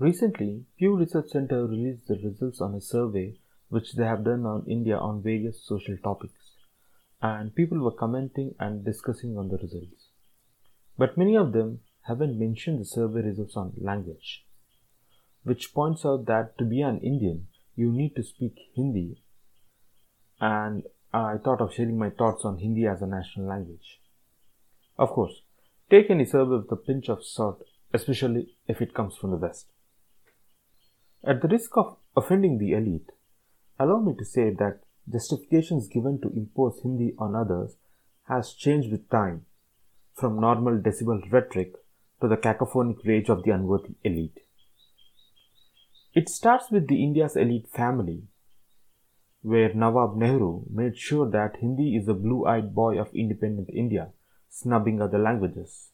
Recently, 0.00 0.64
Pew 0.78 0.96
Research 0.96 1.30
Center 1.30 1.66
released 1.66 2.06
the 2.06 2.14
results 2.22 2.60
on 2.60 2.72
a 2.72 2.80
survey 2.80 3.34
which 3.68 3.94
they 3.94 4.04
have 4.04 4.22
done 4.22 4.46
on 4.46 4.64
India 4.68 4.96
on 4.96 5.24
various 5.24 5.60
social 5.60 5.96
topics, 5.96 6.52
and 7.20 7.52
people 7.52 7.80
were 7.80 7.90
commenting 7.90 8.54
and 8.60 8.84
discussing 8.84 9.36
on 9.36 9.48
the 9.48 9.56
results. 9.56 10.10
But 10.96 11.18
many 11.18 11.36
of 11.36 11.52
them 11.52 11.80
haven't 12.02 12.38
mentioned 12.38 12.80
the 12.80 12.84
survey 12.84 13.22
results 13.22 13.56
on 13.56 13.72
language, 13.76 14.44
which 15.42 15.74
points 15.74 16.06
out 16.06 16.26
that 16.26 16.56
to 16.58 16.64
be 16.64 16.80
an 16.80 17.00
Indian, 17.00 17.48
you 17.74 17.90
need 17.90 18.14
to 18.14 18.22
speak 18.22 18.56
Hindi, 18.76 19.20
and 20.40 20.84
I 21.12 21.38
thought 21.38 21.60
of 21.60 21.74
sharing 21.74 21.98
my 21.98 22.10
thoughts 22.10 22.44
on 22.44 22.58
Hindi 22.58 22.86
as 22.86 23.02
a 23.02 23.06
national 23.08 23.48
language. 23.48 24.00
Of 24.96 25.10
course, 25.10 25.42
take 25.90 26.08
any 26.08 26.24
survey 26.24 26.58
with 26.58 26.70
a 26.70 26.76
pinch 26.76 27.08
of 27.08 27.24
salt, 27.24 27.64
especially 27.92 28.54
if 28.68 28.80
it 28.80 28.94
comes 28.94 29.16
from 29.16 29.32
the 29.32 29.36
West. 29.36 29.66
At 31.24 31.42
the 31.42 31.48
risk 31.48 31.76
of 31.76 31.96
offending 32.16 32.58
the 32.58 32.72
elite, 32.72 33.10
allow 33.78 34.00
me 34.00 34.14
to 34.18 34.24
say 34.24 34.50
that 34.50 34.80
justifications 35.10 35.88
given 35.88 36.20
to 36.20 36.28
impose 36.28 36.80
Hindi 36.82 37.14
on 37.18 37.34
others 37.34 37.76
has 38.28 38.52
changed 38.52 38.90
with 38.92 39.10
time 39.10 39.46
from 40.14 40.40
normal 40.40 40.78
decibel 40.78 41.20
rhetoric 41.32 41.74
to 42.20 42.28
the 42.28 42.36
cacophonic 42.36 43.04
rage 43.04 43.28
of 43.28 43.42
the 43.42 43.50
unworthy 43.50 43.94
elite. 44.04 44.38
It 46.14 46.28
starts 46.28 46.70
with 46.70 46.88
the 46.88 47.02
India's 47.02 47.36
elite 47.36 47.68
family, 47.68 48.24
where 49.42 49.72
Nawab 49.72 50.16
Nehru 50.16 50.64
made 50.70 50.98
sure 50.98 51.28
that 51.30 51.56
Hindi 51.60 51.96
is 51.96 52.06
the 52.06 52.14
blue-eyed 52.14 52.74
boy 52.74 52.98
of 52.98 53.14
independent 53.14 53.70
India, 53.72 54.08
snubbing 54.48 55.00
other 55.00 55.18
languages. 55.18 55.87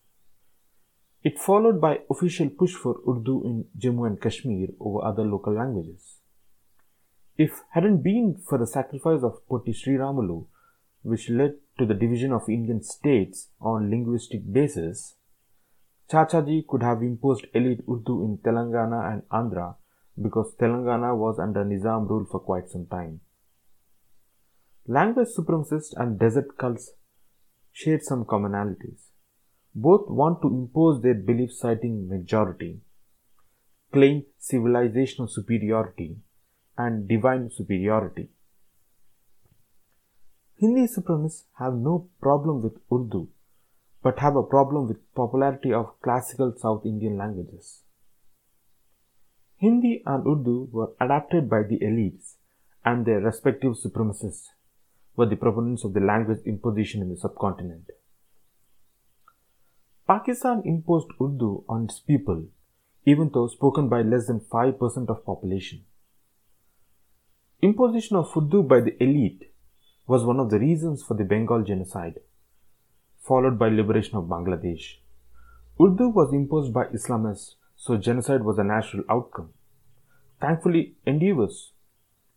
It 1.24 1.38
followed 1.38 1.80
by 1.80 2.01
official 2.10 2.51
push 2.51 2.74
for 2.74 2.96
Urdu 3.09 3.45
in 3.45 3.65
Jammu 3.78 4.06
and 4.06 4.20
Kashmir 4.20 4.69
over 4.78 5.02
other 5.02 5.24
local 5.24 5.55
languages. 5.55 6.19
If 7.38 7.62
hadn't 7.71 8.02
been 8.02 8.37
for 8.46 8.59
the 8.59 8.66
sacrifice 8.66 9.23
of 9.23 9.40
Potti 9.48 9.73
Sriramulu, 9.74 10.46
which 11.02 11.30
led 11.30 11.54
to 11.79 11.87
the 11.87 11.95
division 11.95 12.32
of 12.32 12.51
Indian 12.51 12.82
states 12.82 13.48
on 13.59 13.88
linguistic 13.88 14.52
basis, 14.52 15.16
Chachaji 16.10 16.66
could 16.66 16.82
have 16.82 17.02
imposed 17.02 17.46
elite 17.54 17.80
Urdu 17.91 18.23
in 18.23 18.38
Telangana 18.45 19.10
and 19.10 19.23
Andhra 19.30 19.76
because 20.20 20.54
Telangana 20.60 21.16
was 21.16 21.38
under 21.38 21.65
Nizam 21.65 22.07
rule 22.07 22.26
for 22.30 22.41
quite 22.41 22.68
some 22.68 22.87
time. 22.87 23.20
Language 24.87 25.29
supremacists 25.35 25.95
and 25.96 26.18
desert 26.18 26.59
cults 26.59 26.93
shared 27.73 28.02
some 28.02 28.26
commonalities. 28.26 29.13
Both 29.74 30.08
want 30.08 30.40
to 30.42 30.48
impose 30.48 31.02
their 31.02 31.14
belief 31.14 31.52
citing 31.52 32.08
majority, 32.08 32.80
claim 33.92 34.24
civilizational 34.40 35.28
superiority, 35.28 36.16
and 36.78 37.08
divine 37.08 37.50
superiority. 37.50 38.28
Hindi 40.60 40.86
supremacists 40.86 41.45
have 41.58 41.74
no 41.74 42.08
problem 42.20 42.62
with 42.62 42.78
Urdu, 42.92 43.28
but 44.02 44.20
have 44.20 44.36
a 44.36 44.42
problem 44.42 44.86
with 44.86 45.12
popularity 45.14 45.72
of 45.72 46.00
classical 46.00 46.54
South 46.56 46.86
Indian 46.86 47.16
languages. 47.18 47.82
Hindi 49.56 50.02
and 50.06 50.24
Urdu 50.26 50.68
were 50.70 50.92
adapted 51.00 51.50
by 51.50 51.62
the 51.64 51.78
elites 51.80 52.34
and 52.84 53.04
their 53.04 53.20
respective 53.20 53.72
supremacists 53.72 54.50
were 55.16 55.26
the 55.26 55.36
proponents 55.36 55.84
of 55.84 55.95
the 55.95 56.00
language 56.00 56.40
imposition 56.45 57.02
in 57.02 57.08
the 57.08 57.16
subcontinent. 57.16 57.90
Pakistan 60.07 60.60
imposed 60.66 61.09
Urdu 61.19 61.65
on 61.66 61.85
its 61.85 61.99
people, 61.99 62.45
even 63.07 63.30
though 63.33 63.47
spoken 63.47 63.88
by 63.88 64.03
less 64.03 64.27
than 64.27 64.38
5% 64.38 65.09
of 65.09 65.25
population. 65.25 65.84
Imposition 67.62 68.19
of 68.19 68.31
Urdu 68.37 68.65
by 68.65 68.81
the 68.81 69.03
elite 69.03 69.50
was 70.06 70.22
one 70.22 70.38
of 70.38 70.50
the 70.50 70.59
reasons 70.59 71.03
for 71.03 71.14
the 71.14 71.25
Bengal 71.25 71.62
genocide, 71.62 72.20
followed 73.19 73.59
by 73.59 73.70
liberation 73.70 74.16
of 74.19 74.25
Bangladesh. 74.25 74.98
Urdu 75.81 76.10
was 76.10 76.34
imposed 76.34 76.75
by 76.75 76.84
Islamists, 76.84 77.54
so 77.75 77.97
genocide 77.97 78.44
was 78.44 78.59
a 78.59 78.64
natural 78.64 79.04
outcome. 79.09 79.54
Thankfully, 80.38 80.97
endeavors 81.06 81.72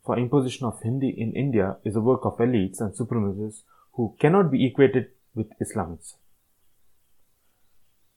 for 0.06 0.18
imposition 0.18 0.66
of 0.66 0.82
Hindi 0.82 1.10
in 1.10 1.34
India 1.34 1.76
is 1.84 1.98
a 1.98 2.02
work 2.02 2.22
of 2.24 2.38
elites 2.38 2.80
and 2.80 2.94
supremacists 2.94 3.64
who 3.92 4.16
cannot 4.22 4.50
be 4.52 4.66
equated 4.66 5.08
with 5.36 5.48
Islamists. 5.60 6.14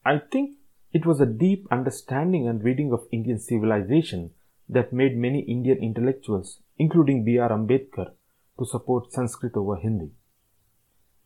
I 0.05 0.19
think 0.19 0.57
it 0.93 1.05
was 1.05 1.21
a 1.21 1.27
deep 1.27 1.67
understanding 1.71 2.49
and 2.49 2.65
reading 2.65 2.93
of 2.93 3.07
Indian 3.13 3.39
civilization 3.39 4.31
that 4.69 4.93
made 4.93 5.17
many 5.17 5.41
Indian 5.41 5.79
intellectuals, 5.79 6.61
including 6.79 7.25
B.R. 7.25 7.51
Ambedkar, 7.51 8.13
to 8.59 8.65
support 8.65 9.13
Sanskrit 9.13 9.57
over 9.57 9.77
Hindi. 9.77 10.11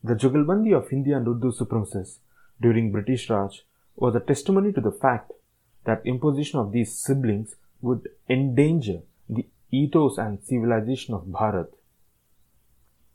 The 0.03 0.15
Jugalbandi 0.15 0.75
of 0.75 0.89
Hindi 0.89 1.13
and 1.13 1.27
Urdu 1.27 1.51
supremacists 1.51 2.19
during 2.61 2.91
British 2.91 3.29
Raj 3.29 3.63
was 3.95 4.15
a 4.15 4.19
testimony 4.19 4.73
to 4.73 4.81
the 4.81 4.91
fact 4.91 5.31
that 5.85 6.05
imposition 6.05 6.59
of 6.59 6.71
these 6.71 6.97
siblings 6.97 7.55
would 7.81 8.09
endanger 8.29 9.01
the 9.29 9.47
ethos 9.71 10.17
and 10.17 10.43
civilization 10.43 11.13
of 11.13 11.25
Bharat. 11.25 11.69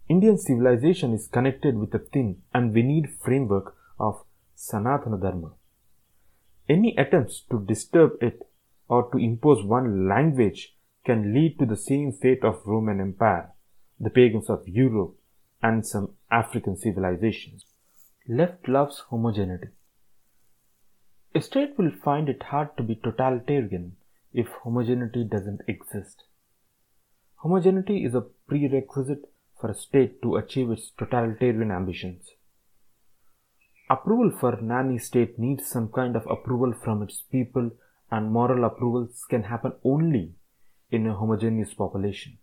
Indian 0.09 0.38
civilization 0.38 1.12
is 1.12 1.28
connected 1.28 1.76
with 1.76 1.94
a 1.94 1.99
thin 1.99 2.43
and 2.53 2.72
veneered 2.72 3.10
framework 3.10 3.76
of 3.99 4.25
Sanatana 4.60 5.19
Dharma. 5.19 5.53
Any 6.69 6.94
attempts 6.98 7.41
to 7.50 7.65
disturb 7.65 8.22
it 8.22 8.47
or 8.88 9.10
to 9.10 9.16
impose 9.16 9.65
one 9.65 10.06
language 10.06 10.76
can 11.04 11.32
lead 11.32 11.59
to 11.59 11.65
the 11.65 11.76
same 11.76 12.12
fate 12.12 12.44
of 12.44 12.66
Roman 12.66 13.00
Empire, 13.00 13.53
the 13.99 14.10
pagans 14.10 14.50
of 14.50 14.69
Europe, 14.69 15.15
and 15.62 15.87
some 15.87 16.10
African 16.31 16.76
civilizations. 16.76 17.65
Left 18.28 18.69
loves 18.69 18.99
homogeneity. 19.09 19.69
A 21.34 21.41
state 21.41 21.78
will 21.78 21.91
find 21.91 22.28
it 22.28 22.43
hard 22.43 22.76
to 22.76 22.82
be 22.82 22.97
totalitarian 22.97 23.97
if 24.34 24.49
homogeneity 24.62 25.25
doesn't 25.25 25.62
exist. 25.66 26.25
Homogeneity 27.37 28.04
is 28.04 28.15
a 28.15 28.26
prerequisite 28.47 29.32
for 29.59 29.70
a 29.70 29.75
state 29.75 30.20
to 30.20 30.37
achieve 30.37 30.70
its 30.70 30.91
totalitarian 30.91 31.70
ambitions. 31.70 32.28
Approval 33.90 34.30
for 34.30 34.56
nanny 34.62 34.98
state 34.98 35.36
needs 35.36 35.66
some 35.66 35.88
kind 35.88 36.14
of 36.14 36.24
approval 36.30 36.72
from 36.72 37.02
its 37.02 37.22
people 37.22 37.72
and 38.08 38.30
moral 38.30 38.64
approvals 38.64 39.24
can 39.28 39.42
happen 39.42 39.72
only 39.82 40.34
in 40.92 41.08
a 41.08 41.14
homogeneous 41.14 41.74
population. 41.74 42.38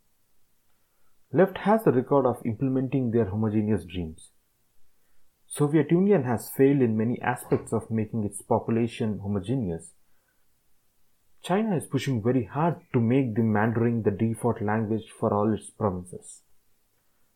Left 1.31 1.59
has 1.59 1.87
a 1.87 1.91
record 1.91 2.25
of 2.25 2.45
implementing 2.45 3.11
their 3.11 3.25
homogeneous 3.25 3.85
dreams. 3.85 4.31
Soviet 5.47 5.89
Union 5.89 6.23
has 6.23 6.49
failed 6.49 6.81
in 6.81 6.97
many 6.97 7.21
aspects 7.21 7.71
of 7.71 7.89
making 7.89 8.25
its 8.25 8.41
population 8.41 9.19
homogeneous. 9.19 9.93
China 11.41 11.77
is 11.77 11.85
pushing 11.85 12.21
very 12.21 12.43
hard 12.43 12.75
to 12.91 12.99
make 12.99 13.35
the 13.35 13.41
Mandarin 13.41 14.03
the 14.03 14.11
default 14.11 14.61
language 14.61 15.13
for 15.17 15.33
all 15.33 15.53
its 15.53 15.69
provinces. 15.69 16.41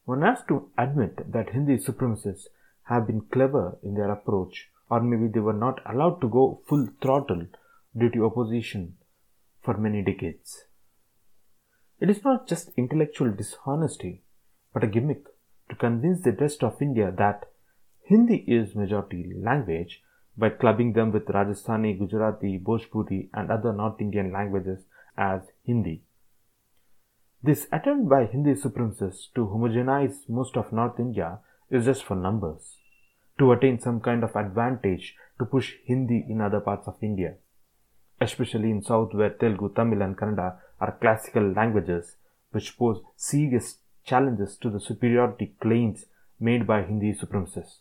One 0.04 0.24
has 0.24 0.40
to 0.50 0.70
admit 0.78 1.32
that 1.32 1.52
Hindi 1.52 1.78
supremacists 1.78 2.48
have 2.84 3.08
been 3.08 3.22
clever 3.32 3.78
in 3.84 3.94
their 3.96 4.12
approach, 4.12 4.70
or 4.90 5.02
maybe 5.02 5.28
they 5.28 5.40
were 5.40 5.54
not 5.54 5.80
allowed 5.86 6.20
to 6.22 6.30
go 6.30 6.62
full 6.68 6.88
throttle 7.02 7.46
due 7.98 8.10
to 8.10 8.26
opposition 8.26 8.96
for 9.62 9.78
many 9.78 10.02
decades. 10.02 10.66
It 12.00 12.10
is 12.10 12.24
not 12.24 12.48
just 12.48 12.72
intellectual 12.78 13.32
dishonesty, 13.32 14.24
but 14.74 14.84
a 14.84 14.88
gimmick 14.88 15.26
to 15.70 15.76
convince 15.76 16.22
the 16.22 16.32
rest 16.32 16.64
of 16.64 16.82
India 16.82 17.14
that 17.18 17.46
Hindi 18.04 18.38
is 18.48 18.76
majority 18.76 19.32
language 19.38 20.02
by 20.36 20.50
clubbing 20.50 20.94
them 20.94 21.12
with 21.12 21.28
Rajasthani, 21.28 22.00
Gujarati, 22.00 22.60
Bhojpuri 22.60 23.30
and 23.34 23.52
other 23.52 23.72
North 23.72 24.02
Indian 24.02 24.32
languages 24.32 24.80
as 25.18 25.42
Hindi. 25.64 26.04
This 27.44 27.68
attempt 27.72 28.10
by 28.10 28.26
Hindi 28.26 28.54
supremacists 28.54 29.32
to 29.36 29.46
homogenize 29.46 30.28
most 30.28 30.58
of 30.58 30.74
North 30.74 31.00
India 31.00 31.40
is 31.70 31.86
just 31.86 32.04
for 32.04 32.16
numbers, 32.16 32.78
to 33.42 33.52
attain 33.52 33.80
some 33.80 34.00
kind 34.00 34.24
of 34.24 34.36
advantage 34.36 35.16
to 35.40 35.46
push 35.46 35.74
Hindi 35.86 36.24
in 36.30 36.42
other 36.42 36.60
parts 36.60 36.88
of 36.88 36.98
India, 37.02 37.34
especially 38.20 38.70
in 38.70 38.84
South 38.84 39.16
where 39.16 39.32
Telugu, 39.32 39.70
Tamil 39.74 40.04
and 40.04 40.16
Kannada 40.16 40.58
are 40.80 40.98
classical 41.02 41.52
languages 41.52 42.18
which 42.52 42.78
pose 42.78 43.02
serious 43.16 43.80
challenges 44.06 44.58
to 44.58 44.70
the 44.70 44.80
superiority 44.80 45.56
claims 45.60 46.06
made 46.40 46.68
by 46.68 46.84
Hindi 46.84 47.14
supremacists. 47.14 47.80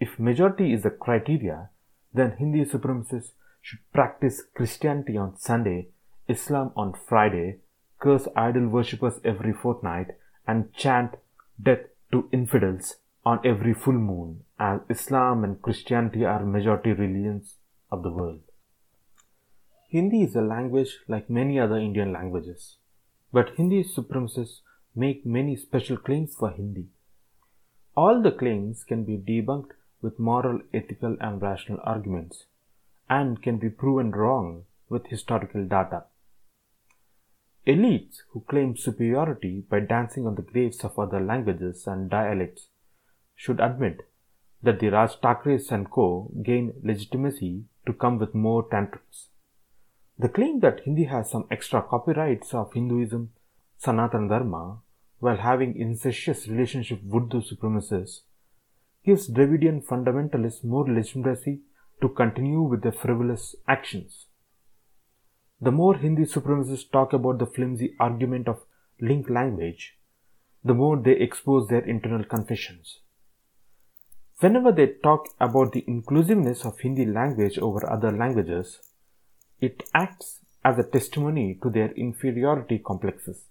If 0.00 0.18
majority 0.18 0.72
is 0.72 0.82
the 0.82 0.90
criteria, 0.90 1.70
then 2.12 2.32
Hindi 2.36 2.64
supremacists 2.64 3.32
should 3.62 3.80
practice 3.92 4.42
Christianity 4.54 5.16
on 5.16 5.38
Sunday, 5.38 5.90
Islam 6.28 6.72
on 6.74 6.94
Friday, 7.08 7.58
curse 8.00 8.26
idol 8.34 8.66
worshippers 8.66 9.20
every 9.24 9.52
fortnight, 9.52 10.08
and 10.48 10.72
chant 10.74 11.16
death 11.62 11.86
to 12.10 12.28
infidels 12.32 12.96
on 13.26 13.40
every 13.44 13.74
full 13.74 14.00
moon, 14.08 14.44
as 14.56 14.80
Islam 14.88 15.42
and 15.42 15.60
Christianity 15.60 16.24
are 16.24 16.44
majority 16.46 16.92
religions 16.92 17.56
of 17.90 18.04
the 18.04 18.10
world. 18.18 18.42
Hindi 19.88 20.22
is 20.22 20.36
a 20.36 20.40
language 20.40 21.00
like 21.08 21.28
many 21.28 21.58
other 21.58 21.76
Indian 21.76 22.12
languages, 22.12 22.76
but 23.32 23.50
Hindi 23.56 23.82
supremacists 23.82 24.60
make 24.94 25.26
many 25.26 25.56
special 25.56 25.96
claims 25.96 26.36
for 26.38 26.50
Hindi. 26.52 26.86
All 27.96 28.22
the 28.22 28.30
claims 28.30 28.84
can 28.84 29.02
be 29.04 29.16
debunked 29.16 29.72
with 30.00 30.20
moral, 30.20 30.60
ethical, 30.72 31.16
and 31.20 31.42
rational 31.42 31.80
arguments, 31.82 32.44
and 33.10 33.42
can 33.42 33.58
be 33.58 33.70
proven 33.70 34.12
wrong 34.12 34.66
with 34.88 35.08
historical 35.08 35.64
data. 35.64 36.04
Elites 37.66 38.18
who 38.30 38.44
claim 38.48 38.76
superiority 38.76 39.64
by 39.68 39.80
dancing 39.80 40.28
on 40.28 40.36
the 40.36 40.48
graves 40.52 40.84
of 40.84 40.96
other 40.96 41.20
languages 41.20 41.88
and 41.88 42.08
dialects 42.08 42.68
should 43.36 43.60
admit 43.60 44.08
that 44.62 44.80
the 44.80 44.88
Raj 44.88 45.20
Thackeray's 45.20 45.70
and 45.70 45.88
co 45.90 46.32
gain 46.42 46.72
legitimacy 46.82 47.64
to 47.86 47.92
come 47.92 48.18
with 48.18 48.34
more 48.34 48.68
tantrums. 48.68 49.28
The 50.18 50.30
claim 50.30 50.60
that 50.60 50.80
Hindi 50.80 51.04
has 51.04 51.30
some 51.30 51.46
extra 51.50 51.82
copyrights 51.82 52.54
of 52.54 52.72
Hinduism, 52.72 53.32
Sanatana 53.80 54.30
Dharma, 54.30 54.78
while 55.18 55.36
having 55.36 55.76
incestuous 55.76 56.48
relationship 56.48 57.02
with 57.04 57.30
the 57.30 57.38
supremacists, 57.38 58.20
gives 59.04 59.28
Dravidian 59.28 59.82
fundamentalists 59.82 60.64
more 60.64 60.88
legitimacy 60.90 61.60
to 62.00 62.08
continue 62.08 62.62
with 62.62 62.82
their 62.82 62.92
frivolous 62.92 63.54
actions. 63.68 64.26
The 65.60 65.70
more 65.70 65.96
Hindi 65.96 66.24
supremacists 66.24 66.90
talk 66.90 67.12
about 67.12 67.38
the 67.38 67.46
flimsy 67.46 67.94
argument 68.00 68.48
of 68.48 68.64
link 69.00 69.30
language, 69.30 69.98
the 70.64 70.74
more 70.74 70.96
they 70.96 71.12
expose 71.12 71.68
their 71.68 71.84
internal 71.84 72.24
confessions. 72.24 73.00
Whenever 74.40 74.70
they 74.70 74.88
talk 75.02 75.28
about 75.40 75.72
the 75.72 75.84
inclusiveness 75.86 76.66
of 76.66 76.78
Hindi 76.80 77.06
language 77.06 77.58
over 77.58 77.88
other 77.88 78.12
languages, 78.12 78.80
it 79.60 79.82
acts 79.94 80.40
as 80.62 80.78
a 80.78 80.82
testimony 80.82 81.58
to 81.62 81.70
their 81.70 81.90
inferiority 81.92 82.78
complexes. 82.78 83.44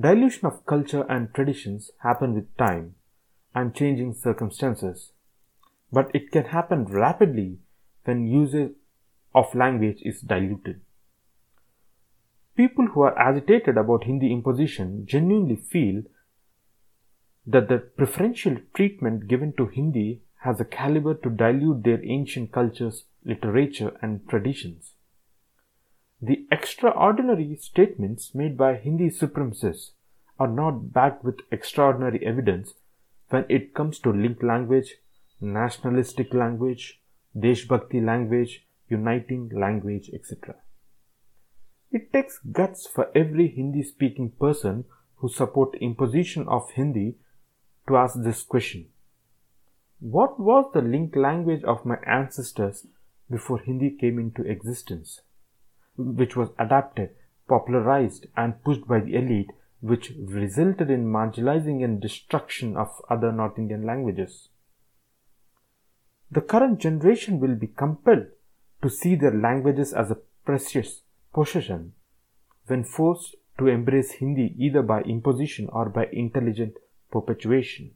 Dilution 0.00 0.46
of 0.46 0.66
culture 0.66 1.04
and 1.08 1.32
traditions 1.32 1.92
happen 2.02 2.34
with 2.34 2.56
time 2.56 2.96
and 3.54 3.74
changing 3.74 4.14
circumstances, 4.14 5.12
but 5.92 6.10
it 6.12 6.32
can 6.32 6.46
happen 6.46 6.84
rapidly 6.84 7.58
when 8.04 8.26
usage 8.26 8.72
of 9.32 9.54
language 9.54 9.98
is 10.02 10.20
diluted. 10.20 10.80
People 12.56 12.86
who 12.86 13.02
are 13.02 13.16
agitated 13.16 13.76
about 13.76 14.04
Hindi 14.04 14.32
imposition 14.32 15.06
genuinely 15.06 15.54
feel 15.54 16.02
that 17.48 17.68
the 17.68 17.78
preferential 17.78 18.58
treatment 18.74 19.26
given 19.26 19.54
to 19.54 19.66
Hindi 19.66 20.20
has 20.42 20.60
a 20.60 20.66
caliber 20.66 21.14
to 21.14 21.30
dilute 21.30 21.82
their 21.82 22.04
ancient 22.04 22.52
cultures, 22.52 23.04
literature, 23.24 23.96
and 24.02 24.28
traditions. 24.28 24.92
The 26.20 26.46
extraordinary 26.52 27.56
statements 27.56 28.34
made 28.34 28.58
by 28.58 28.74
Hindi 28.76 29.08
supremacists 29.08 29.92
are 30.38 30.46
not 30.46 30.92
backed 30.92 31.24
with 31.24 31.40
extraordinary 31.50 32.24
evidence 32.24 32.74
when 33.30 33.46
it 33.48 33.74
comes 33.74 33.98
to 34.00 34.12
linked 34.12 34.42
language, 34.42 34.96
nationalistic 35.40 36.34
language, 36.34 37.00
Deshbhakti 37.34 38.04
language, 38.04 38.66
uniting 38.90 39.48
language, 39.54 40.10
etc. 40.12 40.56
It 41.90 42.12
takes 42.12 42.40
guts 42.52 42.86
for 42.86 43.10
every 43.14 43.48
Hindi 43.48 43.82
speaking 43.82 44.32
person 44.38 44.84
who 45.16 45.30
support 45.30 45.76
imposition 45.80 46.46
of 46.46 46.70
Hindi 46.72 47.16
to 47.88 47.96
ask 47.96 48.14
this 48.18 48.42
question. 48.42 48.86
What 50.00 50.38
was 50.38 50.70
the 50.72 50.82
link 50.82 51.16
language 51.16 51.64
of 51.64 51.84
my 51.84 51.96
ancestors 52.06 52.86
before 53.30 53.58
Hindi 53.58 53.90
came 53.90 54.18
into 54.18 54.42
existence, 54.42 55.22
which 55.96 56.36
was 56.36 56.50
adapted, 56.58 57.10
popularized, 57.48 58.26
and 58.36 58.62
pushed 58.62 58.86
by 58.86 59.00
the 59.00 59.16
elite, 59.16 59.50
which 59.80 60.12
resulted 60.18 60.90
in 60.90 61.06
marginalizing 61.06 61.82
and 61.82 62.00
destruction 62.00 62.76
of 62.76 62.88
other 63.10 63.32
North 63.32 63.58
Indian 63.58 63.84
languages? 63.84 64.48
The 66.30 66.42
current 66.42 66.78
generation 66.78 67.40
will 67.40 67.54
be 67.54 67.68
compelled 67.68 68.26
to 68.82 68.90
see 68.90 69.14
their 69.14 69.34
languages 69.34 69.92
as 69.92 70.10
a 70.10 70.18
precious 70.44 71.00
possession 71.32 71.94
when 72.66 72.84
forced 72.84 73.34
to 73.58 73.66
embrace 73.66 74.12
Hindi 74.12 74.54
either 74.58 74.82
by 74.82 75.02
imposition 75.02 75.68
or 75.72 75.88
by 75.88 76.06
intelligent 76.12 76.76
perpetuation. 77.10 77.92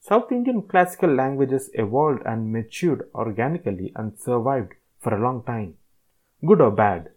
South 0.00 0.30
Indian 0.30 0.62
classical 0.62 1.14
languages 1.14 1.70
evolved 1.74 2.22
and 2.26 2.52
matured 2.52 3.08
organically 3.14 3.92
and 3.96 4.18
survived 4.18 4.72
for 5.00 5.14
a 5.14 5.20
long 5.20 5.42
time. 5.44 5.74
Good 6.44 6.60
or 6.60 6.70
bad, 6.70 7.10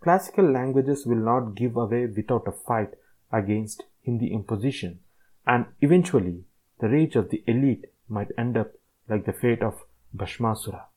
classical 0.00 0.50
languages 0.50 1.06
will 1.06 1.22
not 1.32 1.54
give 1.54 1.76
away 1.76 2.06
without 2.06 2.48
a 2.48 2.52
fight 2.52 2.94
against 3.30 3.84
Hindi 4.02 4.32
imposition, 4.32 5.00
and 5.46 5.66
eventually 5.80 6.44
the 6.80 6.88
rage 6.88 7.14
of 7.16 7.30
the 7.30 7.44
elite 7.46 7.86
might 8.08 8.32
end 8.36 8.56
up 8.56 8.72
like 9.08 9.24
the 9.26 9.32
fate 9.32 9.62
of 9.62 9.84
Bhashmasura. 10.16 10.89